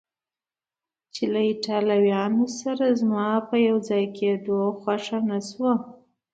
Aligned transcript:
چې 1.13 1.23
له 1.33 1.39
ایټالویانو 1.49 2.45
سره 2.59 2.85
زما 2.99 3.27
په 3.49 3.55
یو 3.67 3.77
ځای 3.89 4.05
کېدو 4.17 4.59
خوښه 4.81 5.19
نه 5.29 5.39
شوه. 5.49 5.73